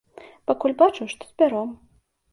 [0.51, 1.69] Пакуль бачу, што збяром.